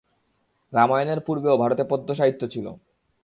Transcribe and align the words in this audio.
রামায়ণের 0.73 1.19
পূর্বেও 1.19 1.55
ভারতে 1.57 1.83
পদ্য-সাহিত্য 1.89 2.41
ছিল। 2.47 2.65